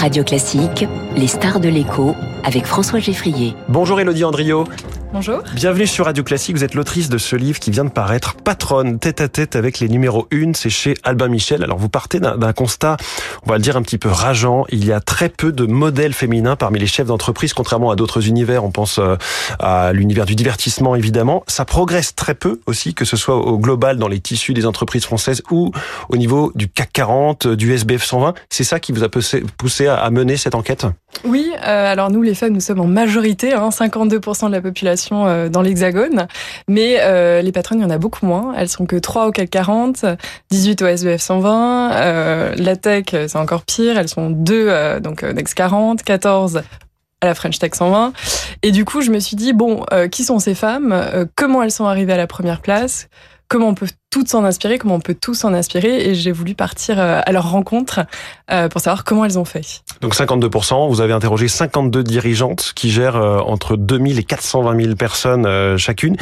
Radio 0.00 0.24
Classique, 0.24 0.86
les 1.14 1.26
stars 1.26 1.60
de 1.60 1.68
l'écho 1.68 2.16
avec 2.42 2.64
François 2.64 3.00
Geffrier. 3.00 3.54
Bonjour 3.68 4.00
Elodie 4.00 4.24
Andrio. 4.24 4.64
Bonjour. 5.12 5.42
Bienvenue 5.54 5.88
sur 5.88 6.04
Radio 6.04 6.22
Classique. 6.22 6.54
Vous 6.54 6.62
êtes 6.62 6.74
l'autrice 6.74 7.08
de 7.08 7.18
ce 7.18 7.34
livre 7.34 7.58
qui 7.58 7.72
vient 7.72 7.84
de 7.84 7.90
paraître, 7.90 8.36
Patronne, 8.36 9.00
tête 9.00 9.20
à 9.20 9.28
tête 9.28 9.56
avec 9.56 9.80
les 9.80 9.88
numéros 9.88 10.28
1. 10.32 10.52
C'est 10.54 10.70
chez 10.70 10.94
Albin 11.02 11.26
Michel. 11.26 11.64
Alors 11.64 11.78
vous 11.78 11.88
partez 11.88 12.20
d'un 12.20 12.52
constat, 12.52 12.96
on 13.44 13.50
va 13.50 13.56
le 13.56 13.62
dire 13.62 13.76
un 13.76 13.82
petit 13.82 13.98
peu 13.98 14.08
rageant. 14.08 14.66
Il 14.68 14.84
y 14.84 14.92
a 14.92 15.00
très 15.00 15.28
peu 15.28 15.50
de 15.50 15.66
modèles 15.66 16.12
féminins 16.12 16.54
parmi 16.54 16.78
les 16.78 16.86
chefs 16.86 17.08
d'entreprise, 17.08 17.54
contrairement 17.54 17.90
à 17.90 17.96
d'autres 17.96 18.28
univers. 18.28 18.64
On 18.64 18.70
pense 18.70 18.98
euh, 18.98 19.16
à 19.58 19.92
l'univers 19.92 20.26
du 20.26 20.36
divertissement, 20.36 20.94
évidemment. 20.94 21.42
Ça 21.48 21.64
progresse 21.64 22.14
très 22.14 22.36
peu 22.36 22.60
aussi, 22.66 22.94
que 22.94 23.04
ce 23.04 23.16
soit 23.16 23.36
au 23.36 23.58
global 23.58 23.98
dans 23.98 24.08
les 24.08 24.20
tissus 24.20 24.54
des 24.54 24.64
entreprises 24.64 25.04
françaises 25.04 25.42
ou 25.50 25.72
au 26.08 26.16
niveau 26.18 26.52
du 26.54 26.68
CAC 26.68 26.92
40, 26.92 27.46
du 27.48 27.72
SBF 27.72 28.04
120. 28.04 28.34
C'est 28.48 28.64
ça 28.64 28.78
qui 28.78 28.92
vous 28.92 29.02
a 29.02 29.08
poussé 29.08 29.88
à 29.88 30.08
mener 30.10 30.36
cette 30.36 30.54
enquête? 30.54 30.86
Oui. 31.24 31.50
Euh, 31.66 31.92
alors 31.92 32.10
nous, 32.10 32.22
les 32.22 32.36
femmes, 32.36 32.52
nous 32.52 32.60
sommes 32.60 32.80
en 32.80 32.86
majorité, 32.86 33.54
hein, 33.54 33.70
52% 33.70 34.46
de 34.46 34.52
la 34.52 34.60
population 34.60 34.99
euh, 35.12 35.48
dans 35.48 35.62
l'Hexagone. 35.62 36.26
Mais 36.68 36.98
euh, 37.00 37.42
les 37.42 37.52
patronnes, 37.52 37.78
il 37.78 37.82
y 37.82 37.84
en 37.84 37.90
a 37.90 37.98
beaucoup 37.98 38.26
moins. 38.26 38.54
Elles 38.56 38.68
sont 38.68 38.86
que 38.86 38.96
3 38.96 39.26
au 39.26 39.30
CAC 39.32 39.50
40, 39.50 40.04
18 40.50 40.82
au 40.82 40.86
SBF 40.86 41.20
120. 41.20 41.92
Euh, 41.92 42.54
la 42.56 42.76
tech, 42.76 43.06
c'est 43.10 43.36
encore 43.36 43.62
pire. 43.62 43.98
Elles 43.98 44.08
sont 44.08 44.30
2 44.30 45.00
donc 45.00 45.22
Next 45.22 45.54
40, 45.54 46.02
14 46.02 46.62
à 47.22 47.26
la 47.26 47.34
French 47.34 47.58
Tech 47.58 47.72
120. 47.74 48.12
Et 48.62 48.70
du 48.70 48.84
coup, 48.84 49.02
je 49.02 49.10
me 49.10 49.20
suis 49.20 49.36
dit, 49.36 49.52
bon, 49.52 49.84
qui 50.10 50.24
sont 50.24 50.38
ces 50.38 50.54
femmes? 50.54 50.94
Comment 51.36 51.62
elles 51.62 51.70
sont 51.70 51.84
arrivées 51.84 52.14
à 52.14 52.16
la 52.16 52.26
première 52.26 52.60
place? 52.60 53.08
Comment 53.50 53.68
on 53.68 53.74
peut 53.74 53.88
toutes 54.10 54.28
s'en 54.28 54.44
inspirer, 54.44 54.78
comment 54.78 54.94
on 54.94 55.00
peut 55.00 55.16
tous 55.20 55.34
s'en 55.34 55.52
inspirer. 55.52 56.08
Et 56.08 56.14
j'ai 56.14 56.32
voulu 56.32 56.54
partir 56.54 56.98
euh, 56.98 57.20
à 57.22 57.32
leur 57.32 57.50
rencontre 57.50 58.00
euh, 58.50 58.68
pour 58.68 58.80
savoir 58.80 59.04
comment 59.04 59.24
elles 59.24 59.38
ont 59.38 59.44
fait. 59.44 59.82
Donc 60.00 60.14
52%, 60.14 60.88
vous 60.88 61.00
avez 61.02 61.12
interrogé 61.12 61.48
52 61.48 62.02
dirigeantes 62.02 62.72
qui 62.74 62.90
gèrent 62.90 63.16
euh, 63.16 63.40
entre 63.40 63.76
2000 63.76 64.18
et 64.18 64.24
420 64.24 64.82
000 64.82 64.94
personnes 64.94 65.76
chacune. 65.76 66.16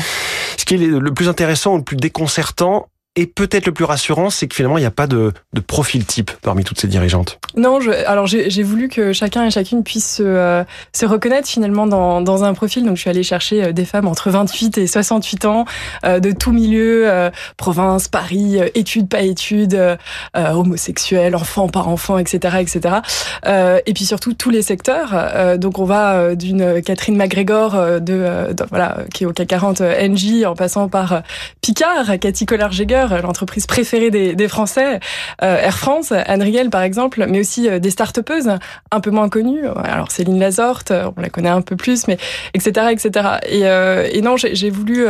Ce 0.57 0.65
qui 0.65 0.75
est 0.75 0.79
le 0.79 1.15
plus 1.15 1.29
intéressant 1.29 1.77
le 1.77 1.83
plus 1.83 1.97
déconcertant, 1.97 2.89
et 3.19 3.27
peut-être 3.27 3.67
le 3.67 3.73
plus 3.73 3.85
rassurant, 3.85 4.31
c'est 4.31 4.47
que 4.47 4.55
finalement, 4.55 4.79
il 4.79 4.83
n'y 4.83 4.87
a 4.87 4.93
pas 4.93 5.09
de, 5.09 5.33
de, 5.53 5.61
profil 5.61 6.07
type 6.07 6.31
parmi 6.41 6.63
toutes 6.63 6.79
ces 6.79 6.87
dirigeantes. 6.87 7.41
Non, 7.57 7.81
je, 7.81 7.91
alors 7.91 8.29
j'ai 8.29 8.63
voulu 8.63 8.89
que 8.89 9.13
chacun 9.13 9.45
et 9.45 9.51
chacune 9.51 9.83
puisse 9.83 10.19
se, 10.19 10.23
euh, 10.23 10.63
se 10.93 11.05
reconnaître 11.05 11.49
finalement 11.49 11.89
dans, 11.89 12.21
dans, 12.21 12.45
un 12.45 12.55
profil. 12.55 12.85
Donc 12.85 12.95
je 12.95 13.01
suis 13.01 13.11
allée 13.11 13.25
chercher 13.25 13.65
euh, 13.65 13.73
des 13.73 13.85
femmes 13.85 14.07
entre 14.07 14.31
28 14.31 14.79
et 14.79 14.87
68 14.87 15.47
ans, 15.47 15.65
euh, 16.05 16.21
de 16.21 16.31
tout 16.31 16.53
milieu, 16.53 17.11
euh, 17.11 17.31
province, 17.57 18.07
Paris, 18.07 18.61
études, 18.77 19.09
pas 19.09 19.23
études, 19.23 19.99
homosexuels, 20.35 21.35
enfants, 21.35 21.69
par 21.69 21.89
enfants, 21.89 22.19
etc. 22.19 22.59
etc. 22.61 22.97
et 23.45 23.93
puis 23.95 24.05
surtout 24.05 24.35
tous 24.35 24.51
les 24.51 24.63
secteurs. 24.63 25.59
donc 25.59 25.81
on 25.81 25.85
va 25.85 26.37
d'une 26.37 26.81
Catherine 26.83 27.17
McGregor, 27.17 28.01
de, 28.01 28.55
voilà, 28.69 28.99
qui 29.13 29.25
est 29.25 29.27
au 29.27 29.33
CAC 29.33 29.49
40 29.49 29.81
NJ, 29.81 30.45
en 30.45 30.55
passant 30.55 30.89
par 30.89 31.23
Picard, 31.61 32.19
Cathy 32.21 32.47
Collard-Jäger, 32.47 33.08
l'entreprise 33.23 33.67
préférée 33.67 34.11
des, 34.11 34.35
des 34.35 34.49
Français, 34.49 35.01
euh, 35.43 35.59
Air 35.59 35.79
France, 35.79 36.13
Anne 36.13 36.43
Riel 36.43 36.71
par 36.71 36.83
exemple, 36.83 37.27
mais 37.29 37.41
aussi 37.41 37.69
euh, 37.69 37.79
des 37.79 37.91
start-upeuses 37.91 38.51
un 38.91 39.01
peu 39.01 39.11
moins 39.11 39.29
connues. 39.29 39.67
Alors 39.85 40.11
Céline 40.11 40.39
Lazorte, 40.39 40.93
on 41.17 41.21
la 41.21 41.29
connaît 41.29 41.49
un 41.49 41.63
peu 41.63 41.77
plus, 41.77 42.09
mais 42.09 42.19
etc. 42.55 42.89
etc. 42.91 43.29
Et, 43.49 43.67
euh, 43.67 44.09
et 44.11 44.21
non, 44.21 44.37
j'ai 44.37 44.71
voulu 44.71 45.07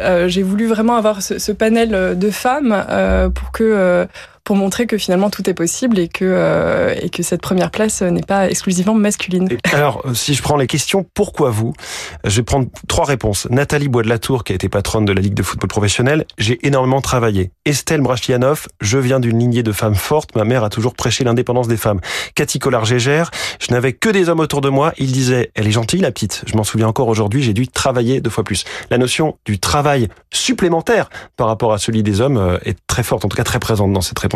euh, 0.00 0.28
j'ai 0.28 0.42
voulu 0.42 0.66
vraiment 0.66 0.96
avoir 0.96 1.22
ce, 1.22 1.38
ce, 1.38 1.52
panel 1.52 2.18
de 2.18 2.30
femmes 2.30 2.84
euh, 2.90 3.30
pour 3.30 3.50
que 3.50 4.06
pour 4.46 4.54
montrer 4.54 4.86
que 4.86 4.96
finalement 4.96 5.28
tout 5.28 5.50
est 5.50 5.54
possible 5.54 5.98
et 5.98 6.06
que, 6.06 6.24
euh, 6.24 6.94
et 7.02 7.10
que 7.10 7.24
cette 7.24 7.42
première 7.42 7.72
place 7.72 8.00
n'est 8.00 8.22
pas 8.22 8.48
exclusivement 8.48 8.94
masculine. 8.94 9.48
alors, 9.72 10.04
si 10.14 10.34
je 10.34 10.42
prends 10.42 10.56
les 10.56 10.68
questions, 10.68 11.04
pourquoi 11.14 11.50
vous? 11.50 11.74
Je 12.22 12.36
vais 12.36 12.44
prendre 12.44 12.68
trois 12.86 13.04
réponses. 13.04 13.48
Nathalie 13.50 13.88
Bois 13.88 14.04
de 14.04 14.08
la 14.08 14.20
Tour, 14.20 14.44
qui 14.44 14.52
a 14.52 14.54
été 14.54 14.68
patronne 14.68 15.04
de 15.04 15.12
la 15.12 15.20
Ligue 15.20 15.34
de 15.34 15.42
football 15.42 15.68
professionnel, 15.68 16.26
j'ai 16.38 16.64
énormément 16.64 17.00
travaillé. 17.00 17.50
Estelle 17.64 18.00
Brachlianoff, 18.00 18.68
je 18.80 18.98
viens 18.98 19.18
d'une 19.18 19.40
lignée 19.40 19.64
de 19.64 19.72
femmes 19.72 19.96
fortes, 19.96 20.36
ma 20.36 20.44
mère 20.44 20.62
a 20.62 20.70
toujours 20.70 20.94
prêché 20.94 21.24
l'indépendance 21.24 21.66
des 21.66 21.76
femmes. 21.76 22.00
Cathy 22.36 22.60
Collard-Gégère, 22.60 23.32
je 23.58 23.72
n'avais 23.72 23.94
que 23.94 24.10
des 24.10 24.28
hommes 24.28 24.38
autour 24.38 24.60
de 24.60 24.68
moi, 24.68 24.92
ils 24.96 25.10
disaient, 25.10 25.50
elle 25.56 25.66
est 25.66 25.72
gentille 25.72 26.00
la 26.00 26.12
petite, 26.12 26.44
je 26.46 26.56
m'en 26.56 26.62
souviens 26.62 26.86
encore 26.86 27.08
aujourd'hui, 27.08 27.42
j'ai 27.42 27.52
dû 27.52 27.66
travailler 27.66 28.20
deux 28.20 28.30
fois 28.30 28.44
plus. 28.44 28.64
La 28.92 28.98
notion 28.98 29.38
du 29.44 29.58
travail 29.58 30.06
supplémentaire 30.32 31.10
par 31.36 31.48
rapport 31.48 31.72
à 31.72 31.78
celui 31.78 32.04
des 32.04 32.20
hommes 32.20 32.36
euh, 32.36 32.58
est 32.64 32.78
très 32.86 33.02
forte, 33.02 33.24
en 33.24 33.28
tout 33.28 33.36
cas 33.36 33.42
très 33.42 33.58
présente 33.58 33.92
dans 33.92 34.00
cette 34.00 34.20
réponse. 34.20 34.35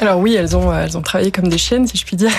Alors 0.00 0.18
oui, 0.18 0.34
elles 0.34 0.56
ont 0.56 0.72
elles 0.72 0.96
ont 0.96 1.02
travaillé 1.02 1.30
comme 1.30 1.48
des 1.48 1.58
chiennes, 1.58 1.86
si 1.86 1.96
je 1.96 2.04
puis 2.04 2.16
dire, 2.16 2.30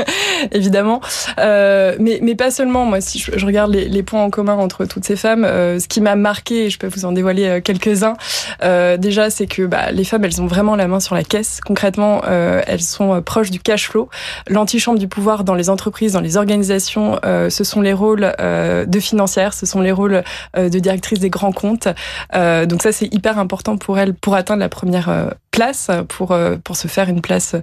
évidemment. 0.52 1.00
Euh, 1.38 1.96
mais 2.00 2.18
mais 2.22 2.34
pas 2.34 2.50
seulement. 2.50 2.86
Moi, 2.86 3.00
si 3.00 3.18
je, 3.18 3.44
regarde 3.44 3.72
les, 3.72 3.88
les, 3.88 4.02
points 4.02 4.22
en 4.22 4.30
commun 4.30 4.54
entre 4.54 4.84
toutes 4.84 5.04
ces 5.04 5.16
femmes, 5.16 5.44
euh, 5.44 5.78
ce 5.78 5.86
qui 5.86 6.00
m'a 6.00 6.16
marqué, 6.16 6.66
et 6.66 6.70
je 6.70 6.78
peux 6.78 6.86
vous 6.86 7.04
en 7.04 7.12
dévoiler 7.12 7.46
euh, 7.46 7.60
quelques-uns. 7.60 8.14
Euh, 8.62 8.96
déjà, 8.96 9.30
c'est 9.30 9.46
que 9.46 9.62
bah, 9.62 9.90
les 9.92 10.04
femmes, 10.04 10.24
elles 10.24 10.40
ont 10.42 10.46
vraiment 10.46 10.76
la 10.76 10.88
main 10.88 11.00
sur 11.00 11.14
la 11.14 11.24
caisse. 11.24 11.60
Concrètement, 11.64 12.22
euh, 12.26 12.62
elles 12.66 12.82
sont 12.82 13.22
proches 13.22 13.50
du 13.50 13.60
cash 13.60 13.88
flow. 13.88 14.08
L'antichambre 14.48 14.98
du 14.98 15.08
pouvoir 15.08 15.44
dans 15.44 15.54
les 15.54 15.70
entreprises, 15.70 16.12
dans 16.12 16.20
les 16.20 16.36
organisations, 16.36 17.18
ce 17.22 17.64
sont 17.64 17.80
les 17.80 17.92
rôles 17.92 18.32
de 18.38 19.00
financières, 19.00 19.54
ce 19.54 19.66
sont 19.66 19.80
les 19.80 19.92
rôles 19.92 20.22
de 20.56 20.78
directrice 20.78 21.18
des 21.20 21.30
grands 21.30 21.52
comptes. 21.52 21.88
donc 22.32 22.82
ça, 22.82 22.92
c'est 22.92 23.12
hyper 23.12 23.38
important 23.38 23.76
pour 23.76 23.98
elles 23.98 24.14
pour 24.14 24.34
atteindre 24.34 24.60
la 24.60 24.68
première 24.68 25.30
place, 25.54 25.90
pour 26.08 26.36
pour 26.64 26.76
se 26.76 26.88
faire 26.88 27.08
une 27.08 27.20
place 27.20 27.54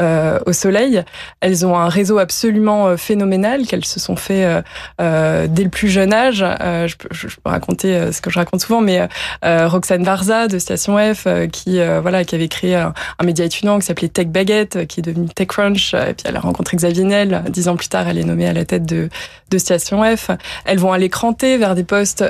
euh, 0.00 0.38
au 0.46 0.52
soleil. 0.52 1.02
Elles 1.40 1.66
ont 1.66 1.76
un 1.76 1.88
réseau 1.88 2.18
absolument 2.18 2.88
euh, 2.88 2.96
phénoménal 2.96 3.66
qu'elles 3.66 3.84
se 3.84 4.00
sont 4.00 4.16
fait 4.16 4.44
euh, 4.44 4.62
euh, 5.00 5.46
dès 5.48 5.64
le 5.64 5.70
plus 5.70 5.88
jeune 5.88 6.12
âge. 6.12 6.38
Je 6.38 6.96
peux, 6.96 7.08
je, 7.10 7.26
peux, 7.26 7.50
raconter 7.50 8.12
ce 8.12 8.20
que 8.20 8.30
je 8.30 8.38
raconte 8.38 8.60
souvent, 8.60 8.80
mais 8.80 9.08
Roxane 9.42 10.04
Varza 10.04 10.48
de 10.48 10.58
Station 10.58 10.96
F, 11.14 11.26
qui 11.52 11.80
voilà, 12.00 12.24
qui 12.24 12.34
avait 12.34 12.48
créé 12.48 12.76
un, 12.76 12.92
un 13.18 13.24
média 13.24 13.44
étudiant 13.44 13.78
qui 13.78 13.86
s'appelait 13.86 14.08
Tech 14.08 14.28
Baguette, 14.28 14.86
qui 14.86 15.00
est 15.00 15.02
devenu 15.02 15.28
TechCrunch, 15.28 15.94
et 15.94 16.14
puis 16.14 16.24
elle 16.24 16.36
a 16.36 16.40
rencontré 16.40 16.76
Xavier 16.76 17.04
Nel. 17.04 17.42
Dix 17.48 17.68
ans 17.68 17.76
plus 17.76 17.88
tard, 17.88 18.08
elle 18.08 18.18
est 18.18 18.24
nommée 18.24 18.46
à 18.46 18.52
la 18.52 18.64
tête 18.64 18.84
de, 18.84 19.08
de 19.50 19.58
Station 19.58 20.04
F. 20.16 20.30
Elles 20.64 20.78
vont 20.78 20.92
aller 20.92 21.08
cranter 21.08 21.56
vers 21.56 21.74
des 21.74 21.84
postes 21.84 22.24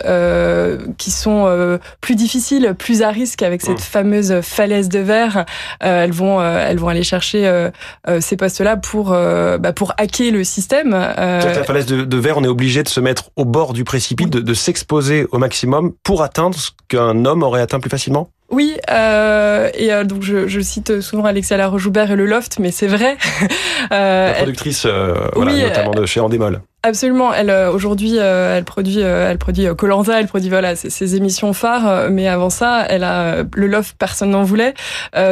qui 0.98 1.10
sont 1.10 1.78
plus 2.00 2.14
difficiles, 2.14 2.75
plus 2.78 3.03
à 3.03 3.10
risque 3.10 3.42
avec 3.42 3.62
cette 3.62 3.78
mmh. 3.78 3.92
fameuse 3.92 4.41
falaise 4.42 4.88
de 4.88 5.00
verre. 5.10 5.44
elles 5.81 6.12
vont 6.12 6.41
euh, 6.41 6.65
elles 6.66 6.78
vont 6.78 6.88
aller 6.88 7.03
chercher 7.03 7.47
euh, 7.47 7.71
euh, 8.09 8.21
ces 8.21 8.37
postes-là 8.37 8.76
pour 8.76 9.10
bah, 9.10 9.72
pour 9.72 9.93
hacker 9.98 10.31
le 10.31 10.44
système. 10.44 10.91
la 10.91 11.65
falaise 11.65 11.87
de, 11.87 12.16
verre, 12.16 12.38
on 12.38 12.44
est 12.44 12.48
obligé 12.48 12.82
de 12.82 12.88
se 12.88 13.00
mettre 13.00 13.31
au 13.37 13.44
bord 13.44 13.72
du 13.72 13.84
précipice, 13.84 14.28
de, 14.28 14.41
de 14.41 14.54
s'exposer 14.54 15.26
au 15.32 15.38
maximum 15.38 15.93
pour 16.03 16.22
atteindre 16.22 16.56
ce 16.56 16.71
qu'un 16.88 17.25
homme 17.25 17.43
aurait 17.43 17.60
atteint 17.60 17.81
plus 17.81 17.91
facilement. 17.91 18.31
Oui, 18.50 18.76
euh, 18.91 19.71
et 19.75 19.93
euh, 19.93 20.04
donc 20.04 20.22
je, 20.22 20.48
je, 20.48 20.60
cite 20.60 21.00
souvent 21.00 21.25
Alexia 21.25 21.56
Laroche-Joubert 21.56 22.10
et 22.10 22.16
le 22.16 22.27
Loft, 22.27 22.59
mais 22.59 22.72
c'est 22.72 22.88
vrai. 22.88 23.16
euh, 23.92 24.28
la 24.28 24.34
productrice, 24.34 24.87
euh, 24.87 25.15
notamment 25.37 25.92
de 25.92 26.04
chez 26.04 26.19
Endemol. 26.19 26.60
Absolument. 26.82 27.32
Elle 27.32 27.50
euh, 27.50 27.70
aujourd'hui, 27.70 28.14
euh, 28.18 28.56
elle 28.56 28.64
produit, 28.64 29.00
elle 29.00 29.38
produit 29.38 29.66
Colanta, 29.76 30.18
elle 30.18 30.26
produit 30.26 30.48
voilà 30.48 30.76
ses, 30.76 31.16
émissions 31.16 31.52
phares. 31.52 32.10
Mais 32.10 32.28
avant 32.28 32.50
ça, 32.50 32.86
elle 32.88 33.04
a 33.04 33.42
le 33.54 33.66
Loft, 33.66 33.96
personne 33.98 34.30
n'en 34.30 34.42
voulait. 34.42 34.74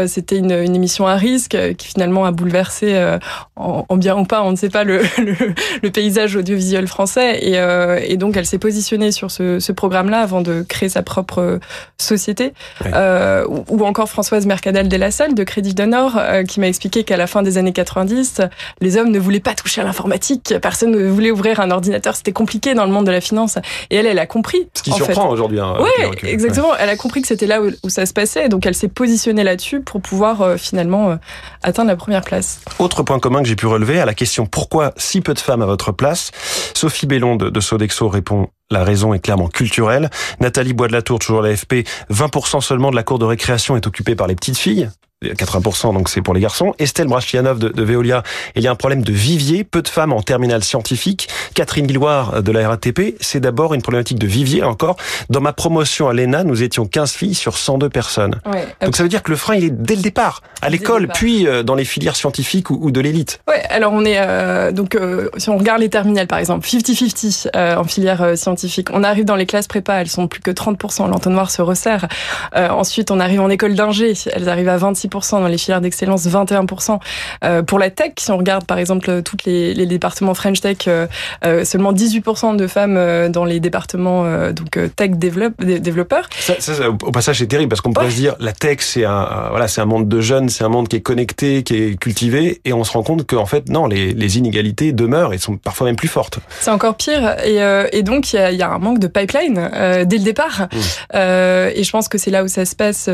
C'était 0.06 0.36
une, 0.36 0.52
une, 0.52 0.74
émission 0.74 1.06
à 1.06 1.14
risque 1.14 1.56
qui 1.76 1.88
finalement 1.88 2.24
a 2.24 2.30
bouleversé, 2.30 3.16
en, 3.56 3.84
en, 3.88 3.96
bien 3.96 4.16
ou 4.16 4.24
pas, 4.24 4.42
on 4.42 4.50
ne 4.50 4.56
sait 4.56 4.68
pas 4.68 4.84
le, 4.84 5.00
le, 5.18 5.34
le 5.82 5.90
paysage 5.90 6.36
audiovisuel 6.36 6.86
français. 6.86 7.38
Et, 7.38 8.12
et 8.12 8.16
donc 8.16 8.36
elle 8.36 8.46
s'est 8.46 8.58
positionnée 8.58 9.12
sur 9.12 9.30
ce, 9.30 9.58
ce 9.60 9.72
programme-là 9.72 10.20
avant 10.20 10.40
de 10.40 10.64
créer 10.68 10.88
sa 10.88 11.02
propre 11.02 11.58
société. 11.98 12.52
Euh, 12.86 13.44
ou 13.48 13.84
encore 13.84 14.08
Françoise 14.08 14.46
Mercadal 14.46 14.88
de 14.88 14.96
la 14.96 15.10
Salle 15.10 15.34
de 15.34 15.44
Crédit 15.44 15.74
d'Honneur 15.74 16.16
euh, 16.18 16.42
qui 16.44 16.60
m'a 16.60 16.68
expliqué 16.68 17.04
qu'à 17.04 17.16
la 17.16 17.26
fin 17.26 17.42
des 17.42 17.58
années 17.58 17.72
90, 17.72 18.40
les 18.80 18.96
hommes 18.96 19.10
ne 19.10 19.18
voulaient 19.18 19.40
pas 19.40 19.54
toucher 19.54 19.80
à 19.80 19.84
l'informatique, 19.84 20.54
personne 20.60 20.92
ne 20.92 21.06
voulait 21.06 21.30
ouvrir 21.38 21.60
un 21.60 21.70
ordinateur, 21.70 22.16
c'était 22.16 22.32
compliqué 22.32 22.74
dans 22.74 22.84
le 22.84 22.92
monde 22.92 23.06
de 23.06 23.10
la 23.10 23.20
finance. 23.20 23.58
Et 23.90 23.96
elle, 23.96 24.06
elle 24.06 24.18
a 24.18 24.26
compris. 24.26 24.68
Ce 24.74 24.82
qui 24.82 24.92
surprend 24.92 25.30
aujourd'hui. 25.30 25.60
Hein, 25.60 25.76
oui, 25.80 26.06
exactement. 26.24 26.74
Elle 26.78 26.88
a 26.88 26.96
compris 26.96 27.22
que 27.22 27.28
c'était 27.28 27.46
là 27.46 27.60
où, 27.62 27.88
ça 27.88 28.06
se 28.06 28.12
passait, 28.12 28.48
donc 28.48 28.66
elle 28.66 28.74
s'est 28.74 28.88
positionnée 28.88 29.44
là-dessus 29.44 29.80
pour 29.80 30.00
pouvoir 30.00 30.42
euh, 30.42 30.56
finalement 30.56 31.18
atteindre 31.62 31.88
la 31.88 31.96
première 31.96 32.22
place. 32.22 32.60
Autre 32.78 33.02
point 33.02 33.18
commun 33.18 33.42
que 33.42 33.48
j'ai 33.48 33.56
pu 33.56 33.66
relever 33.66 34.00
à 34.00 34.06
la 34.06 34.14
question 34.14 34.46
pourquoi 34.46 34.92
si 34.96 35.20
peu 35.20 35.34
de 35.34 35.38
femmes 35.38 35.62
à 35.62 35.66
votre 35.66 35.92
place, 35.92 36.30
Sophie 36.74 37.06
Bellon 37.06 37.36
de, 37.36 37.50
de 37.50 37.60
Sodexo 37.60 38.08
répond 38.08 38.48
la 38.70 38.84
raison 38.84 39.14
est 39.14 39.20
clairement 39.20 39.48
culturelle. 39.48 40.10
Nathalie 40.40 40.74
Bois 40.74 40.88
de 40.88 40.92
la 40.92 41.02
Tour, 41.02 41.18
toujours 41.18 41.42
l'AFP, 41.42 41.86
20% 42.10 42.60
seulement 42.60 42.90
de 42.90 42.96
la 42.96 43.02
cour 43.02 43.18
de 43.18 43.24
récréation 43.24 43.76
est 43.76 43.86
occupée 43.86 44.14
par 44.14 44.26
les 44.26 44.34
petites 44.34 44.58
filles. 44.58 44.90
80% 45.24 45.94
donc 45.94 46.08
c'est 46.08 46.22
pour 46.22 46.34
les 46.34 46.40
garçons. 46.40 46.74
Estelle 46.78 47.08
Brachlianov 47.08 47.58
de, 47.58 47.68
de, 47.68 47.82
Veolia, 47.82 48.22
il 48.54 48.62
y 48.62 48.68
a 48.68 48.70
un 48.70 48.76
problème 48.76 49.02
de 49.02 49.12
vivier, 49.12 49.64
peu 49.64 49.82
de 49.82 49.88
femmes 49.88 50.12
en 50.12 50.22
terminale 50.22 50.62
scientifique. 50.62 51.28
Catherine 51.54 51.86
Guilloire 51.86 52.42
de 52.42 52.52
la 52.52 52.68
RATP, 52.68 53.16
c'est 53.20 53.40
d'abord 53.40 53.74
une 53.74 53.82
problématique 53.82 54.18
de 54.18 54.26
vivier 54.26 54.62
encore. 54.62 54.96
Dans 55.28 55.40
ma 55.40 55.52
promotion 55.52 56.08
à 56.08 56.14
l'ENA, 56.14 56.44
nous 56.44 56.62
étions 56.62 56.86
15 56.86 57.12
filles 57.12 57.34
sur 57.34 57.56
102 57.56 57.88
personnes. 57.88 58.40
Ouais, 58.46 58.66
donc 58.82 58.96
ça 58.96 59.02
veut 59.02 59.08
dire 59.08 59.22
que 59.22 59.30
le 59.30 59.36
frein, 59.36 59.56
il 59.56 59.64
est 59.64 59.70
dès 59.70 59.96
le 59.96 60.02
départ, 60.02 60.42
à 60.62 60.68
l'école, 60.70 61.08
puis 61.08 61.46
euh, 61.46 61.62
dans 61.62 61.74
les 61.74 61.84
filières 61.84 62.16
scientifiques 62.16 62.70
ou, 62.70 62.78
ou 62.80 62.90
de 62.90 63.00
l'élite. 63.00 63.40
Ouais, 63.48 63.62
alors 63.70 63.92
on 63.92 64.04
est 64.04 64.18
euh, 64.18 64.72
donc 64.72 64.94
euh, 64.94 65.28
si 65.36 65.50
on 65.50 65.58
regarde 65.58 65.80
les 65.80 65.88
terminales 65.88 66.26
par 66.26 66.38
exemple, 66.38 66.66
50-50 66.66 67.48
euh, 67.54 67.76
en 67.76 67.84
filière 67.84 68.22
euh, 68.22 68.36
scientifique. 68.36 68.88
On 68.92 69.02
arrive 69.02 69.24
dans 69.24 69.36
les 69.36 69.46
classes 69.46 69.66
prépa, 69.66 69.94
elles 69.94 70.08
sont 70.08 70.28
plus 70.28 70.40
que 70.40 70.50
30%, 70.50 71.08
l'entonnoir 71.10 71.50
se 71.50 71.62
resserre. 71.62 72.06
ensuite, 72.54 73.10
on 73.10 73.20
arrive 73.20 73.40
en 73.40 73.50
école 73.50 73.74
d'ingé, 73.74 74.14
elles 74.32 74.48
arrivent 74.48 74.68
à 74.68 74.76
26 74.76 75.07
dans 75.08 75.48
les 75.48 75.58
filières 75.58 75.80
d'excellence, 75.80 76.26
21%. 76.26 76.98
Euh, 77.44 77.62
pour 77.62 77.78
la 77.78 77.90
tech, 77.90 78.12
si 78.18 78.30
on 78.30 78.36
regarde 78.36 78.64
par 78.64 78.78
exemple 78.78 79.22
toutes 79.22 79.44
les, 79.44 79.74
les 79.74 79.86
départements 79.86 80.34
French 80.34 80.60
Tech, 80.60 80.78
euh, 80.86 81.06
euh 81.44 81.64
seulement 81.64 81.92
18% 81.92 82.56
de 82.56 82.66
femmes 82.66 82.96
euh, 82.96 83.28
dans 83.28 83.44
les 83.44 83.60
départements 83.60 84.24
euh, 84.24 84.52
donc 84.52 84.78
tech 84.96 85.10
développeurs. 85.12 86.28
Ça, 86.38 86.54
ça, 86.60 86.90
au 86.90 87.12
passage, 87.12 87.38
c'est 87.38 87.46
terrible 87.46 87.68
parce 87.68 87.80
qu'on 87.80 87.92
pourrait 87.92 88.10
se 88.10 88.16
dire 88.16 88.36
la 88.40 88.52
tech, 88.52 88.78
c'est 88.80 89.04
un 89.04 89.48
voilà, 89.50 89.68
c'est 89.68 89.80
un 89.80 89.86
monde 89.86 90.08
de 90.08 90.20
jeunes, 90.20 90.48
c'est 90.48 90.64
un 90.64 90.68
monde 90.68 90.88
qui 90.88 90.96
est 90.96 91.00
connecté, 91.00 91.62
qui 91.62 91.76
est 91.76 92.00
cultivé, 92.00 92.60
et 92.64 92.72
on 92.72 92.84
se 92.84 92.92
rend 92.92 93.02
compte 93.02 93.26
qu'en 93.26 93.46
fait 93.46 93.68
non, 93.68 93.86
les, 93.86 94.12
les, 94.12 94.38
inégalités 94.38 94.92
demeurent 94.92 95.32
et 95.32 95.38
sont 95.38 95.56
parfois 95.56 95.86
même 95.86 95.96
plus 95.96 96.08
fortes. 96.08 96.38
C'est 96.60 96.70
encore 96.70 96.96
pire, 96.96 97.36
et, 97.44 97.58
et 97.92 98.02
donc 98.02 98.32
il 98.32 98.36
y 98.36 98.38
a, 98.38 98.52
y 98.52 98.62
a, 98.62 98.70
un 98.70 98.78
manque 98.78 98.98
de 98.98 99.06
pipeline 99.06 99.70
dès 100.06 100.18
le 100.18 100.24
départ. 100.24 100.68
Mmh. 100.72 101.16
et 101.16 101.82
je 101.82 101.90
pense 101.90 102.08
que 102.08 102.18
c'est 102.18 102.30
là 102.30 102.44
où 102.44 102.48
ça 102.48 102.64
se 102.64 102.76
passe 102.76 103.08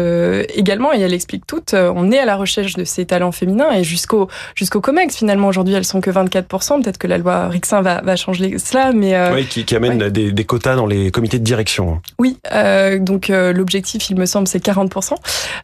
également, 0.55 0.93
et 0.93 1.01
elle 1.01 1.15
explique 1.15 1.47
tout 1.47 1.63
on 1.95 2.11
est 2.11 2.19
à 2.19 2.25
la 2.25 2.37
recherche 2.37 2.75
de 2.75 2.85
ces 2.85 3.05
talents 3.05 3.33
féminins 3.33 3.73
et 3.73 3.85
jusqu'au 3.85 4.29
jusqu'au 4.55 4.81
Comex 4.81 5.17
finalement 5.17 5.49
aujourd'hui 5.49 5.75
elles 5.75 5.85
sont 5.85 6.01
que 6.01 6.11
24%. 6.11 6.83
Peut-être 6.83 6.99
que 6.99 7.07
la 7.07 7.19
loi 7.19 7.49
Rixin 7.49 7.83
va, 7.83 8.01
va 8.03 8.17
changer 8.17 8.59
cela, 8.59 8.93
mais 8.93 9.15
euh, 9.15 9.35
oui, 9.35 9.47
qui, 9.47 9.65
qui 9.65 9.75
amène 9.77 10.09
des, 10.09 10.33
des, 10.33 10.45
quotas 10.45 10.77
dans 10.77 10.87
les 10.87 11.11
comités 11.11 11.39
de 11.39 11.45
direction. 11.45 12.01
Oui, 12.19 12.39
euh, 12.53 12.99
donc 12.99 13.31
euh, 13.31 13.53
l'objectif, 13.53 14.11
il 14.11 14.17
me 14.17 14.27
semble, 14.27 14.47
c'est 14.47 14.65
40%. 14.65 15.15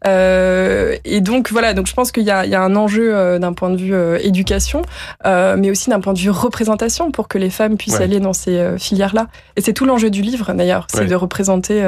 Euh, 0.06 0.96
et 1.04 1.20
donc 1.20 1.50
voilà, 1.50 1.74
donc 1.74 1.86
je 1.86 1.94
pense 1.94 2.12
qu'il 2.12 2.24
y 2.24 2.30
a, 2.30 2.44
il 2.44 2.50
y 2.50 2.54
a 2.54 2.62
un 2.62 2.76
enjeu 2.76 3.14
euh, 3.14 3.38
d'un 3.38 3.52
point 3.52 3.70
de 3.70 3.76
vue 3.76 3.94
éducation, 4.22 4.82
mais 5.24 5.70
aussi 5.70 5.90
d'un 5.90 6.00
point 6.00 6.12
de 6.12 6.18
vue 6.18 6.30
représentation 6.30 7.10
pour 7.10 7.28
que 7.28 7.38
les 7.38 7.50
femmes 7.50 7.76
puissent 7.76 7.98
ouais. 7.98 8.04
aller 8.04 8.20
dans 8.20 8.32
ces 8.32 8.78
filières-là. 8.78 9.28
Et 9.56 9.60
c'est 9.60 9.72
tout 9.72 9.84
l'enjeu 9.84 10.10
du 10.10 10.22
livre 10.22 10.52
d'ailleurs, 10.52 10.86
c'est 10.90 11.00
ouais. 11.00 11.06
de 11.06 11.14
représenter 11.14 11.82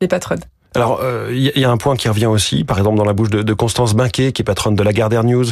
les 0.00 0.08
patronnes. 0.08 0.40
Alors, 0.74 0.98
il 1.02 1.06
euh, 1.06 1.52
y, 1.54 1.64
a 1.64 1.70
un 1.70 1.76
point 1.76 1.94
qui 1.94 2.08
revient 2.08 2.26
aussi, 2.26 2.64
par 2.64 2.78
exemple 2.78 2.96
dans 2.96 3.04
la 3.04 3.12
bouche 3.12 3.30
de, 3.30 3.42
de 3.42 3.54
Constance 3.54 3.94
Binquet, 3.94 4.32
qui 4.32 4.42
est 4.42 4.44
patronne 4.44 4.74
de 4.74 4.82
la 4.82 4.92
Gardère 4.92 5.22
News. 5.22 5.44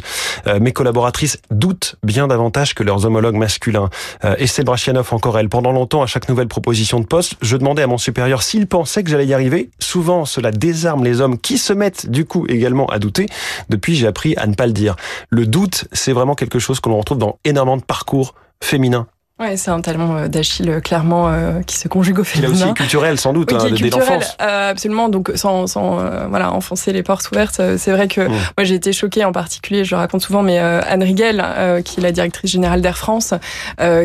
Euh, 0.48 0.58
mes 0.58 0.72
collaboratrices 0.72 1.38
doutent 1.50 1.94
bien 2.02 2.26
davantage 2.26 2.74
que 2.74 2.82
leurs 2.82 3.06
homologues 3.06 3.36
masculins. 3.36 3.88
Euh, 4.24 4.34
Estelle 4.38 4.64
Brachianoff, 4.64 5.12
encore 5.12 5.38
elle. 5.38 5.48
Pendant 5.48 5.70
longtemps, 5.70 6.02
à 6.02 6.06
chaque 6.06 6.28
nouvelle 6.28 6.48
proposition 6.48 6.98
de 6.98 7.06
poste, 7.06 7.34
je 7.40 7.56
demandais 7.56 7.82
à 7.82 7.86
mon 7.86 7.98
supérieur 7.98 8.42
s'il 8.42 8.66
pensait 8.66 9.04
que 9.04 9.10
j'allais 9.10 9.26
y 9.26 9.34
arriver. 9.34 9.70
Souvent, 9.78 10.24
cela 10.24 10.50
désarme 10.50 11.04
les 11.04 11.20
hommes 11.20 11.38
qui 11.38 11.56
se 11.56 11.72
mettent 11.72 12.10
du 12.10 12.24
coup 12.24 12.46
également 12.48 12.86
à 12.86 12.98
douter. 12.98 13.26
Depuis, 13.68 13.94
j'ai 13.94 14.08
appris 14.08 14.34
à 14.36 14.48
ne 14.48 14.54
pas 14.54 14.66
le 14.66 14.72
dire. 14.72 14.96
Le 15.30 15.46
doute, 15.46 15.84
c'est 15.92 16.12
vraiment 16.12 16.34
quelque 16.34 16.58
chose 16.58 16.80
que 16.80 16.88
l'on 16.88 16.98
retrouve 16.98 17.18
dans 17.18 17.38
énormément 17.44 17.76
de 17.76 17.84
parcours 17.84 18.34
féminins 18.60 19.06
Ouais, 19.42 19.56
c'est 19.56 19.72
un 19.72 19.80
talent 19.80 20.16
euh, 20.16 20.28
d'Achille 20.28 20.70
euh, 20.70 20.80
clairement 20.80 21.28
euh, 21.28 21.62
qui 21.62 21.76
se 21.76 21.88
conjugue 21.88 22.20
au 22.20 22.24
féminin. 22.24 22.52
Il 22.54 22.60
est 22.60 22.64
aussi 22.64 22.74
culturel 22.74 23.18
sans 23.18 23.32
doute, 23.32 23.50
oui, 23.50 23.58
hein, 23.60 23.74
dès 23.76 23.90
l'enfance. 23.90 24.36
Euh, 24.40 24.70
absolument, 24.70 25.08
donc 25.08 25.32
sans, 25.34 25.66
sans 25.66 25.98
euh, 25.98 26.28
voilà 26.28 26.52
enfoncer 26.52 26.92
les 26.92 27.02
portes 27.02 27.28
ouvertes. 27.32 27.60
C'est 27.76 27.90
vrai 27.90 28.06
que 28.06 28.20
mmh. 28.20 28.30
moi 28.56 28.62
j'ai 28.62 28.76
été 28.76 28.92
choquée 28.92 29.24
en 29.24 29.32
particulier, 29.32 29.84
je 29.84 29.96
le 29.96 29.98
raconte 29.98 30.22
souvent, 30.22 30.42
mais 30.42 30.58
Anne 30.58 31.02
Riguel, 31.02 31.44
qui 31.84 31.98
est 31.98 32.02
la 32.02 32.12
directrice 32.12 32.52
générale 32.52 32.82
d'Air 32.82 32.96
France, 32.96 33.34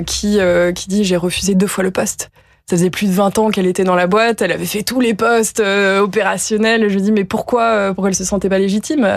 qui 0.08 0.40
qui 0.76 0.88
dit 0.88 1.04
j'ai 1.04 1.18
refusé 1.18 1.54
deux 1.54 1.68
fois 1.68 1.84
le 1.84 1.92
poste 1.92 2.32
ça 2.70 2.76
faisait 2.76 2.90
plus 2.90 3.08
de 3.08 3.14
20 3.14 3.40
ans 3.40 3.50
qu'elle 3.50 3.66
était 3.66 3.86
dans 3.86 3.96
la 3.96 4.08
boîte, 4.08 4.42
elle 4.42 4.52
avait 4.52 4.66
fait 4.66 4.84
tous 4.84 5.00
les 5.00 5.14
postes 5.14 5.62
euh, 5.62 6.02
opérationnels. 6.02 6.90
Je 6.90 7.00
dis 7.00 7.14
mais 7.14 7.24
pourquoi 7.24 7.64
euh, 7.64 7.94
pourquoi 7.94 8.10
elle 8.10 8.16
se 8.16 8.26
sentait 8.26 8.50
pas 8.50 8.60
légitime 8.60 9.08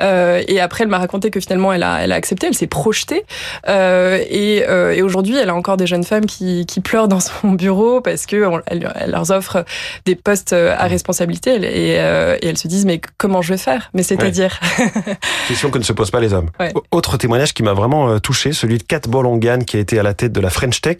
euh, 0.00 0.42
Et 0.46 0.60
après 0.60 0.84
elle 0.84 0.90
m'a 0.90 0.98
raconté 0.98 1.32
que 1.32 1.40
finalement 1.40 1.72
elle 1.72 1.82
a 1.82 2.04
elle 2.04 2.12
a 2.12 2.14
accepté, 2.14 2.46
elle 2.46 2.54
s'est 2.54 2.68
projetée. 2.68 3.24
Euh, 3.68 4.22
et, 4.30 4.62
euh, 4.68 4.92
et 4.92 5.02
aujourd'hui 5.02 5.36
elle 5.36 5.50
a 5.50 5.56
encore 5.56 5.76
des 5.76 5.88
jeunes 5.88 6.04
femmes 6.04 6.26
qui, 6.26 6.66
qui 6.66 6.80
pleurent 6.80 7.08
dans 7.08 7.18
son 7.18 7.50
bureau 7.50 8.00
parce 8.00 8.26
que 8.26 8.46
on, 8.46 8.60
elle, 8.66 8.88
elle, 8.94 9.10
leur 9.10 9.28
offre 9.32 9.64
des 10.04 10.14
postes 10.14 10.52
à 10.52 10.86
responsabilité 10.86 11.56
et, 11.56 11.98
euh, 11.98 12.36
et 12.42 12.46
elles 12.46 12.58
se 12.58 12.68
disent 12.68 12.86
mais 12.86 13.00
comment 13.18 13.42
je 13.42 13.54
vais 13.54 13.58
faire? 13.58 13.90
Mais 13.94 14.04
c'est-à-dire 14.04 14.60
ouais. 14.78 15.16
question 15.48 15.72
que 15.72 15.78
ne 15.78 15.84
se 15.84 15.92
posent 15.92 16.12
pas 16.12 16.20
les 16.20 16.32
hommes. 16.32 16.50
Ouais. 16.60 16.72
Autre 16.92 17.16
témoignage 17.16 17.54
qui 17.54 17.64
m'a 17.64 17.72
vraiment 17.72 18.20
touché, 18.20 18.52
celui 18.52 18.78
de 18.78 18.84
Kat 18.84 19.00
Bolongan 19.08 19.64
qui 19.66 19.78
a 19.78 19.80
été 19.80 19.98
à 19.98 20.04
la 20.04 20.14
tête 20.14 20.30
de 20.30 20.40
la 20.40 20.50
French 20.50 20.80
Tech 20.80 20.98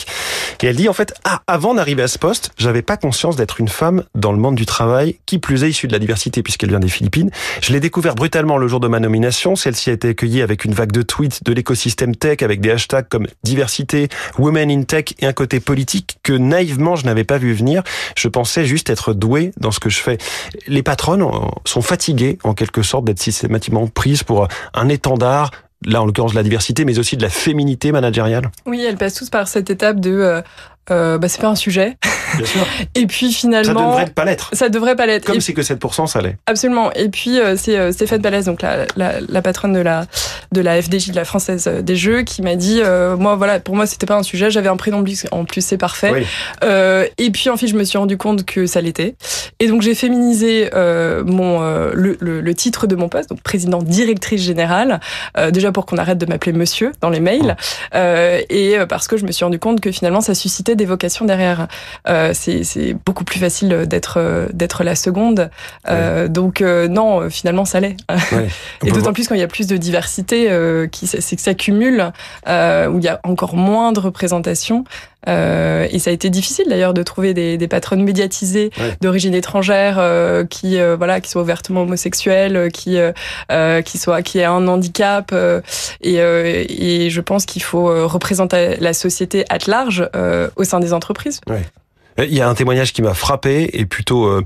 et 0.61 0.67
elle 0.67 0.77
dit 0.77 0.89
en 0.89 0.93
fait 0.93 1.15
ah 1.23 1.43
avant 1.47 1.73
arrivé 1.85 2.03
à 2.03 2.09
ce 2.09 2.19
poste, 2.19 2.51
j'avais 2.57 2.81
pas 2.81 2.97
conscience 2.97 3.37
d'être 3.37 3.61
une 3.61 3.69
femme 3.69 4.05
dans 4.15 4.33
le 4.33 4.39
monde 4.39 4.55
du 4.55 4.65
travail, 4.65 5.19
qui 5.27 5.39
plus 5.39 5.65
est 5.65 5.69
issue 5.69 5.87
de 5.87 5.93
la 5.93 5.99
diversité 5.99 6.43
puisqu'elle 6.43 6.71
vient 6.71 6.81
des 6.81 6.89
Philippines. 6.89 7.31
Je 7.61 7.75
l'ai 7.75 7.81
découvert 7.81 8.15
brutalement 8.15 8.57
le 8.57 8.67
jour 8.69 8.81
de 8.81 8.89
ma 8.89 9.01
nomination. 9.01 9.55
Celle-ci 9.55 9.91
a 9.91 9.93
été 9.93 10.09
accueillie 10.09 10.41
avec 10.41 10.65
une 10.65 10.73
vague 10.73 10.93
de 10.93 11.03
tweets 11.03 11.45
de 11.45 11.53
l'écosystème 11.53 12.17
tech 12.17 12.39
avec 12.41 12.63
des 12.63 12.71
hashtags 12.71 13.07
comme 13.11 13.27
diversité, 13.43 14.09
women 14.39 14.71
in 14.71 14.85
tech 14.85 15.13
et 15.19 15.27
un 15.27 15.35
côté 15.35 15.61
politique 15.61 16.17
que 16.23 16.33
naïvement 16.33 16.97
je 16.97 17.05
n'avais 17.05 17.25
pas 17.25 17.37
vu 17.37 17.53
venir. 17.53 17.83
Je 18.17 18.29
pensais 18.29 18.65
juste 18.65 18.89
être 18.89 19.13
douée 19.13 19.53
dans 19.59 19.71
ce 19.71 19.79
que 19.79 19.91
je 19.91 20.01
fais. 20.01 20.17
Les 20.67 20.83
patronnes 20.83 21.29
sont 21.67 21.83
fatiguées 21.83 22.39
en 22.45 22.55
quelque 22.55 22.81
sorte 22.81 23.05
d'être 23.05 23.21
systématiquement 23.21 23.87
prises 23.89 24.23
pour 24.23 24.49
un 24.73 24.89
étendard 24.89 25.51
là 25.87 26.03
en 26.03 26.07
l'occurrence 26.07 26.33
de 26.33 26.37
la 26.37 26.43
diversité, 26.43 26.85
mais 26.85 26.99
aussi 26.99 27.17
de 27.17 27.23
la 27.23 27.29
féminité 27.29 27.93
managériale 27.93 28.51
Oui, 28.67 28.83
elles 28.83 28.97
passent 28.97 29.15
tous 29.15 29.31
par 29.31 29.49
cette 29.49 29.71
étape 29.71 30.01
de 30.01 30.13
euh, 30.13 30.43
euh, 30.91 31.19
bah, 31.19 31.29
c'est 31.29 31.41
pas 31.41 31.49
un 31.49 31.55
sujet. 31.55 31.97
Bien 32.37 32.47
sûr. 32.47 32.67
Et 32.95 33.07
puis 33.07 33.33
finalement, 33.33 33.93
ça 33.93 33.99
devrait 33.99 34.13
pas 34.13 34.25
l'être. 34.25 34.51
Ça 34.53 34.69
devrait 34.69 34.97
pas 34.97 35.07
l'être. 35.07 35.25
Comme 35.25 35.41
c'est 35.41 35.55
que 35.55 35.63
7%, 35.63 36.07
ça 36.07 36.21
l'est. 36.21 36.37
Absolument. 36.47 36.93
Et 36.93 37.09
puis 37.09 37.39
euh, 37.39 37.57
c'est 37.57 37.79
euh, 37.79 37.93
Stéphane 37.93 38.21
Balès, 38.21 38.45
donc 38.45 38.63
la, 38.63 38.87
la, 38.97 39.21
la, 39.21 39.43
patronne 39.43 39.73
de 39.73 39.81
la 39.81 40.07
de 40.53 40.61
la 40.61 40.81
FDJ 40.81 41.11
de 41.11 41.17
la 41.17 41.25
Française 41.25 41.69
des 41.69 41.97
Jeux, 41.97 42.23
qui 42.23 42.43
m'a 42.43 42.57
dit, 42.57 42.81
euh, 42.83 43.17
moi 43.17 43.37
voilà, 43.37 43.61
pour 43.61 43.77
moi 43.77 43.87
c'était 43.87 44.07
pas 44.07 44.17
un 44.17 44.23
sujet, 44.23 44.51
j'avais 44.51 44.69
un 44.69 44.77
prénom 44.77 45.05
en 45.33 45.45
plus, 45.45 45.65
c'est 45.65 45.79
parfait. 45.79 46.13
Oui. 46.13 46.27
Euh, 46.63 47.07
et 47.19 47.31
puis 47.31 47.51
en 47.51 47.57
fait, 47.57 47.67
je 47.67 47.75
me 47.75 47.85
suis 47.85 47.99
rendu 47.99 48.17
compte 48.17 48.45
que 48.45 48.67
ça 48.67 48.81
l'était. 48.81 49.17
Et 49.59 49.69
donc 49.69 49.83
j'ai 49.83 49.95
féminisé 49.95 50.71
euh, 50.75 51.25
mon 51.25 51.61
le, 51.95 52.17
le, 52.21 52.41
le, 52.41 52.55
titre 52.55 52.87
de 52.87 52.95
mon 52.95 53.09
poste, 53.09 53.31
donc 53.31 53.43
président 53.43 53.83
directrice 53.83 54.43
générale, 54.43 55.01
déjà 55.53 55.73
pour 55.73 55.87
qu'on 55.87 55.99
arrête 55.99 56.19
de 56.19 56.27
m'appeler 56.27 56.53
Monsieur 56.53 56.93
dans 57.01 57.11
les 57.11 57.21
mails, 57.21 57.57
oh. 57.95 57.99
et 57.99 58.77
parce 58.89 59.09
que 59.09 59.17
je 59.17 59.25
me 59.25 59.33
suis 59.33 59.45
rendu 59.45 59.59
compte 59.59 59.81
que 59.81 59.91
finalement 59.91 60.21
ça 60.21 60.35
suscitait 60.35 60.74
des 60.75 60.85
vocations 60.87 61.25
derrière. 61.25 61.69
Euh, 62.09 62.33
c'est 62.35 62.97
beaucoup 63.05 63.25
plus 63.25 63.39
facile 63.39 63.87
d'être 63.87 64.49
d'être 64.53 64.85
la 64.85 64.95
seconde. 64.95 65.51
Euh, 65.89 66.29
Donc 66.29 66.61
euh, 66.61 66.89
non, 66.89 67.29
finalement 67.31 67.65
ça 67.65 67.81
l'est. 67.81 67.97
Ouais. 68.33 68.49
Et 68.85 68.91
d'autant 68.91 69.13
plus 69.13 69.29
quand 69.29 69.35
il 69.35 69.41
y 69.41 69.45
a 69.45 69.49
plus 69.49 69.67
de 69.67 69.77
diversité 69.77 70.51
euh, 70.51 70.87
qui 70.87 71.07
s'accumule, 71.07 72.13
euh, 72.49 72.89
où 72.89 72.99
il 72.99 73.05
y 73.05 73.09
a 73.09 73.21
encore 73.25 73.55
moins 73.55 73.93
de 73.93 74.01
représentation. 74.01 74.85
Euh, 75.29 75.87
et 75.91 75.99
ça 75.99 76.11
a 76.11 76.13
été 76.13 76.31
difficile 76.31 76.67
d'ailleurs 76.69 76.95
de 76.95 77.03
trouver 77.03 77.35
des, 77.35 77.57
des 77.57 77.69
patronnes 77.69 78.03
médiatisées 78.03 78.71
ouais. 78.79 78.97
d'origine 79.01 79.35
étrangère 79.35 79.97
euh, 79.99 80.45
qui 80.45 80.79
euh, 80.79 80.97
voilà 80.97 81.21
qui 81.21 81.31
soient 81.31 81.43
ouvertement 81.43 81.83
homosexuelles, 81.83 82.71
qui 82.73 82.99
euh, 82.99 83.83
qui 83.83 83.99
soient 83.99 84.23
qui 84.23 84.39
aient 84.39 84.45
un 84.45 84.67
handicap. 84.69 85.35
et, 86.01 86.17
et 86.17 87.11
je 87.11 87.21
pense 87.21 87.47
qu'il 87.47 87.63
faut 87.63 88.09
représenter 88.09 88.77
la 88.81 88.93
société 88.93 89.45
at 89.49 89.59
large 89.67 90.09
au 90.57 90.65
sein 90.65 90.81
des 90.81 90.93
entreprises. 90.93 91.41
Ouais. 91.49 91.63
Il 92.19 92.35
y 92.35 92.41
a 92.41 92.49
un 92.49 92.55
témoignage 92.55 92.93
qui 92.93 93.03
m'a 93.03 93.15
frappé 93.15 93.71
et 93.73 93.87
plutôt 93.87 94.27
euh, 94.27 94.45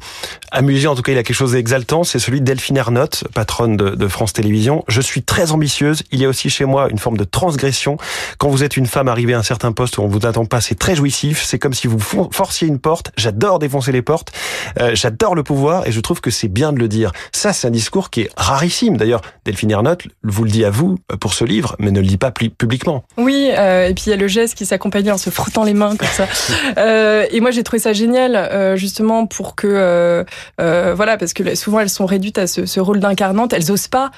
amusé, 0.50 0.86
en 0.86 0.94
tout 0.94 1.02
cas 1.02 1.12
il 1.12 1.18
a 1.18 1.22
quelque 1.22 1.36
chose 1.36 1.52
d'exaltant, 1.52 2.04
c'est 2.04 2.18
celui 2.18 2.40
de 2.40 2.46
Delphine 2.46 2.76
Ernotte, 2.76 3.24
patronne 3.34 3.76
de, 3.76 3.90
de, 3.90 4.08
France 4.08 4.32
Télévisions. 4.32 4.84
Je 4.88 5.00
suis 5.00 5.22
très 5.22 5.52
ambitieuse, 5.52 6.02
il 6.10 6.20
y 6.20 6.24
a 6.24 6.28
aussi 6.28 6.48
chez 6.48 6.64
moi 6.64 6.88
une 6.90 6.98
forme 6.98 7.16
de 7.16 7.24
transgression. 7.24 7.98
Quand 8.38 8.48
vous 8.48 8.64
êtes 8.64 8.76
une 8.76 8.86
femme 8.86 9.08
arrivée 9.08 9.34
à 9.34 9.38
un 9.38 9.42
certain 9.42 9.72
poste 9.72 9.98
où 9.98 10.02
on 10.02 10.08
vous 10.08 10.26
attend 10.26 10.46
pas, 10.46 10.60
c'est 10.60 10.76
très 10.76 10.94
jouissif, 10.94 11.42
c'est 11.44 11.58
comme 11.58 11.74
si 11.74 11.86
vous 11.86 11.98
forciez 12.30 12.66
une 12.66 12.78
porte, 12.78 13.10
j'adore 13.16 13.58
défoncer 13.58 13.92
les 13.92 14.02
portes, 14.02 14.32
euh, 14.80 14.92
j'adore 14.94 15.34
le 15.34 15.42
pouvoir 15.42 15.86
et 15.86 15.92
je 15.92 16.00
trouve 16.00 16.20
que 16.20 16.30
c'est 16.30 16.48
bien 16.48 16.72
de 16.72 16.78
le 16.78 16.88
dire. 16.88 17.12
Ça 17.32 17.52
c'est 17.52 17.66
un 17.66 17.70
discours 17.70 18.10
qui 18.10 18.22
est 18.22 18.30
rarissime. 18.36 18.96
D'ailleurs, 18.96 19.20
Delphine 19.44 19.70
Ernotte 19.70 20.04
vous 20.22 20.44
le 20.44 20.50
dit 20.50 20.64
à 20.64 20.70
vous 20.70 20.98
euh, 21.12 21.16
pour 21.16 21.34
ce 21.34 21.44
livre, 21.44 21.76
mais 21.78 21.90
ne 21.90 22.00
le 22.00 22.06
dit 22.06 22.16
pas 22.16 22.30
publiquement. 22.30 23.04
Oui, 23.16 23.50
euh, 23.52 23.88
et 23.88 23.94
puis 23.94 24.04
il 24.06 24.10
y 24.10 24.12
a 24.12 24.16
le 24.16 24.28
geste 24.28 24.54
qui 24.54 24.66
s'accompagnait 24.66 25.10
en 25.10 25.18
se 25.18 25.30
frottant 25.30 25.64
les 25.64 25.74
mains 25.74 25.96
comme 25.96 26.08
ça. 26.08 26.26
Euh, 26.76 27.26
et 27.30 27.40
moi 27.40 27.50
j'ai 27.58 27.64
trouvé 27.64 27.80
ça 27.80 27.92
génial, 27.92 28.76
justement, 28.76 29.26
pour 29.26 29.54
que, 29.54 30.24
voilà, 30.58 31.16
parce 31.16 31.32
que 31.32 31.54
souvent 31.54 31.80
elles 31.80 31.90
sont 31.90 32.06
réduites 32.06 32.38
à 32.38 32.46
ce, 32.46 32.80
rôle 32.80 33.00
d'incarnante, 33.00 33.52
elles 33.52 33.72
osent 33.72 33.88
pas 33.88 34.10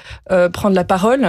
prendre 0.53 0.75
la 0.75 0.83
parole, 0.83 1.27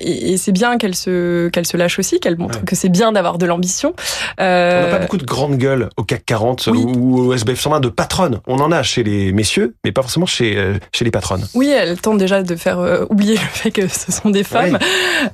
et, 0.00 0.36
c'est 0.36 0.52
bien 0.52 0.78
qu'elles 0.78 0.94
se, 0.94 1.48
qu'elles 1.48 1.66
se 1.66 1.76
lâchent 1.76 1.98
aussi, 1.98 2.18
qu'elles 2.18 2.36
montrent 2.36 2.64
que 2.64 2.74
c'est 2.74 2.88
bien 2.88 3.12
d'avoir 3.12 3.38
de 3.38 3.46
l'ambition. 3.46 3.94
On 4.38 4.42
n'a 4.42 4.86
pas 4.86 4.98
beaucoup 4.98 5.16
de 5.16 5.24
grandes 5.24 5.56
gueules 5.56 5.88
au 5.96 6.02
CAC 6.02 6.24
40 6.26 6.66
ou 6.68 7.18
au 7.18 7.34
SBF 7.34 7.60
120 7.60 7.80
de 7.80 7.88
patronnes. 7.88 8.40
On 8.46 8.58
en 8.58 8.72
a 8.72 8.82
chez 8.82 9.04
les 9.04 9.32
messieurs, 9.32 9.74
mais 9.84 9.92
pas 9.92 10.02
forcément 10.02 10.26
chez, 10.26 10.74
chez 10.92 11.04
les 11.04 11.10
patronnes. 11.10 11.46
Oui, 11.54 11.68
elles 11.68 12.00
tentent 12.00 12.18
déjà 12.18 12.42
de 12.42 12.56
faire 12.56 13.06
oublier 13.08 13.34
le 13.34 13.40
fait 13.40 13.70
que 13.70 13.86
ce 13.86 14.10
sont 14.10 14.30
des 14.30 14.44
femmes. 14.44 14.78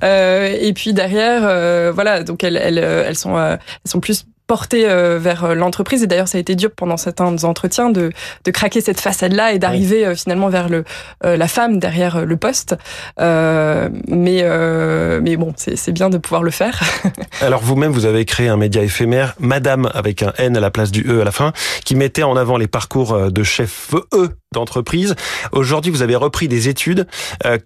et 0.03 0.73
puis 0.75 0.93
derrière, 0.93 1.93
voilà, 1.93 2.23
donc 2.23 2.43
elles, 2.43 2.57
elles, 2.57 2.77
elles 2.77 3.17
sont, 3.17 3.37
elles 3.37 3.59
sont 3.85 3.99
plus 3.99 4.25
porté 4.49 4.89
euh, 4.89 5.19
vers 5.19 5.45
euh, 5.45 5.53
l'entreprise. 5.53 6.01
Et 6.01 6.07
d'ailleurs, 6.07 6.27
ça 6.27 6.39
a 6.39 6.41
été 6.41 6.55
dur 6.55 6.71
pendant 6.75 6.97
certains 6.97 7.43
entretiens 7.43 7.91
de, 7.91 8.11
de 8.43 8.51
craquer 8.51 8.81
cette 8.81 8.99
façade-là 8.99 9.53
et 9.53 9.59
d'arriver 9.59 10.07
euh, 10.07 10.15
finalement 10.15 10.49
vers 10.49 10.69
le, 10.69 10.83
la 11.23 11.47
femme 11.47 11.77
derrière 11.77 12.25
le 12.25 12.35
poste. 12.35 12.75
Euh, 13.21 13.89
mais, 14.07 14.39
euh, 14.41 15.21
mais 15.21 15.37
bon, 15.37 15.53
c'est 15.55 15.91
bien 15.91 16.09
de 16.09 16.17
pouvoir 16.17 16.41
le 16.41 16.49
faire. 16.49 16.81
Alors 17.41 17.61
vous-même, 17.61 17.91
vous 17.91 18.05
avez 18.05 18.25
créé 18.25 18.47
un 18.47 18.57
média 18.57 18.81
éphémère, 18.81 19.35
Madame, 19.39 19.87
avec 19.93 20.23
un 20.23 20.33
N 20.39 20.57
à 20.57 20.59
la 20.59 20.71
place 20.71 20.89
du 20.89 21.05
E 21.07 21.21
à 21.21 21.23
la 21.23 21.31
fin, 21.31 21.53
qui 21.85 21.93
mettait 21.93 22.23
en 22.23 22.35
avant 22.35 22.57
les 22.57 22.67
parcours 22.67 23.31
de 23.31 23.43
chef 23.43 23.93
E 24.13 24.29
d'entreprise. 24.51 25.15
Aujourd'hui, 25.51 25.91
vous 25.91 26.01
avez 26.01 26.15
repris 26.15 26.47
des 26.47 26.69
études. 26.69 27.05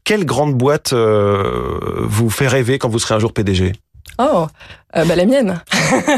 quelle 0.04 0.26
grande 0.26 0.54
boîte 0.56 0.94
vous 0.94 2.30
fait 2.30 2.48
rêver 2.48 2.78
quand 2.78 2.90
vous 2.90 3.00
serez 3.00 3.16
un 3.16 3.20
jour 3.20 3.32
PDG 3.32 3.72
Oh, 4.20 4.48
euh, 4.96 5.06
bah, 5.06 5.16
la 5.16 5.26
mienne, 5.26 5.62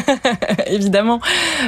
évidemment. 0.67 1.21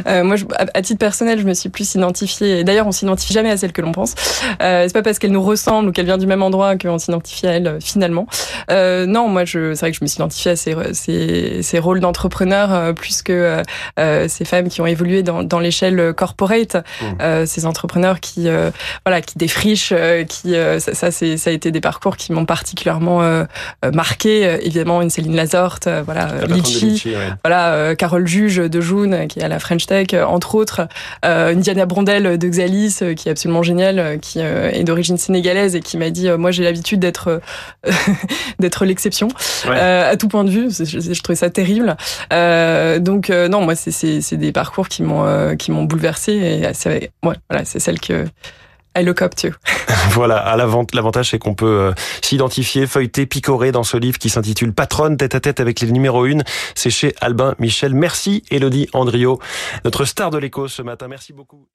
Euh, 0.07 0.23
moi, 0.23 0.35
je, 0.35 0.45
à, 0.57 0.81
titre 0.81 0.99
personnel, 0.99 1.39
je 1.39 1.45
me 1.45 1.53
suis 1.53 1.69
plus 1.69 1.95
identifiée. 1.95 2.63
D'ailleurs, 2.63 2.87
on 2.87 2.91
s'identifie 2.91 3.33
jamais 3.33 3.49
à 3.49 3.57
celle 3.57 3.71
que 3.71 3.81
l'on 3.81 3.93
pense. 3.93 4.13
Euh, 4.61 4.83
c'est 4.87 4.93
pas 4.93 5.01
parce 5.01 5.17
qu'elle 5.19 5.31
nous 5.31 5.41
ressemble 5.41 5.89
ou 5.89 5.91
qu'elle 5.91 6.05
vient 6.05 6.17
du 6.17 6.27
même 6.27 6.43
endroit 6.43 6.77
qu'on 6.77 6.97
s'identifie 6.97 7.47
à 7.47 7.51
elle 7.51 7.67
euh, 7.67 7.79
finalement. 7.79 8.27
Euh, 8.71 9.05
non, 9.05 9.29
moi, 9.29 9.45
je, 9.45 9.73
c'est 9.73 9.81
vrai 9.81 9.91
que 9.91 9.97
je 9.97 10.03
me 10.03 10.07
suis 10.07 10.17
identifiée 10.17 10.51
à 10.51 10.55
ces, 10.57 10.75
ces, 10.93 11.61
ces 11.63 11.79
rôles 11.79 12.01
d'entrepreneur 12.01 12.73
euh, 12.73 12.93
plus 12.93 13.21
que 13.21 13.61
ces 14.27 14.45
femmes 14.45 14.67
qui 14.69 14.81
ont 14.81 14.85
évolué 14.85 15.23
dans, 15.23 15.43
dans 15.43 15.59
l'échelle 15.59 16.13
corporate. 16.13 16.77
Mmh. 17.01 17.45
ces 17.45 17.65
entrepreneurs 17.65 18.19
qui, 18.19 18.47
voilà, 19.05 19.21
qui 19.21 19.37
défrichent, 19.37 19.93
qui, 20.27 20.53
ça, 20.53 20.93
ça, 20.93 21.11
c'est, 21.11 21.37
ça 21.37 21.49
a 21.49 21.53
été 21.53 21.71
des 21.71 21.81
parcours 21.81 22.17
qui 22.17 22.31
m'ont 22.31 22.45
particulièrement 22.45 23.21
marqué. 23.93 24.57
évidemment, 24.61 25.01
une 25.01 25.09
Céline 25.09 25.35
Lazorte, 25.35 25.87
voilà, 26.05 26.29
Litchi 26.47 26.96
voilà, 27.43 27.73
euh, 27.73 27.95
Carole 27.95 28.27
Juge 28.27 28.57
de 28.57 28.81
June, 28.81 29.27
qui 29.27 29.39
est 29.39 29.43
à 29.43 29.47
la 29.47 29.59
French 29.59 29.85
Tech, 29.85 30.07
euh, 30.13 30.25
entre 30.25 30.55
autres, 30.55 30.87
euh, 31.25 31.53
Diana 31.53 31.85
Brondel 31.85 32.37
de 32.37 32.47
Xalis, 32.47 32.99
qui 33.15 33.27
est 33.27 33.31
absolument 33.31 33.63
géniale, 33.63 34.19
qui 34.21 34.39
est 34.39 34.83
d'origine 34.83 35.17
sénégalaise 35.17 35.75
et 35.75 35.81
qui 35.81 35.97
m'a 35.97 36.09
dit, 36.09 36.29
moi 36.31 36.51
j'ai 36.51 36.63
l'habitude 36.63 36.99
d'être 36.99 37.41
d'être 38.59 38.85
l'exception 38.85 39.27
à 39.65 40.15
tout 40.17 40.27
point 40.27 40.43
de 40.43 40.49
vue. 40.49 40.69
Je, 40.69 40.83
je, 40.85 41.21
trouvais 41.21 41.35
ça 41.35 41.49
terrible. 41.49 41.95
donc 42.31 43.29
non, 43.29 43.61
moi 43.61 43.75
c'est 43.75 44.37
des 44.37 44.51
parcours 44.51 44.87
qui 44.87 45.03
m'ont 45.03 45.55
qui 45.57 45.71
m'ont 45.71 45.83
bouleversé 45.83 46.33
et 46.33 46.73
c'est 46.73 47.11
voilà, 47.23 47.65
c'est 47.65 47.79
celle 47.79 47.99
que 47.99 48.25
I 48.97 49.03
look 49.03 49.21
up 49.21 49.33
voilà, 50.11 50.55
l'avantage, 50.57 51.29
c'est 51.29 51.39
qu'on 51.39 51.53
peut 51.53 51.65
euh, 51.65 51.93
s'identifier, 52.21 52.87
feuilleter, 52.87 53.25
picorer 53.27 53.71
dans 53.71 53.83
ce 53.83 53.97
livre 53.97 54.17
qui 54.17 54.29
s'intitule 54.29 54.73
Patronne, 54.73 55.17
tête 55.17 55.35
à 55.35 55.39
tête 55.39 55.59
avec 55.59 55.79
les 55.81 55.91
numéros 55.91 56.25
1. 56.25 56.39
C'est 56.73 56.89
chez 56.89 57.13
Albin 57.21 57.53
Michel. 57.59 57.93
Merci, 57.93 58.43
Elodie 58.49 58.89
Andriot, 58.93 59.39
notre 59.85 60.05
star 60.05 60.31
de 60.31 60.39
l'écho 60.39 60.67
ce 60.67 60.81
matin. 60.81 61.07
Merci 61.07 61.33
beaucoup. 61.33 61.67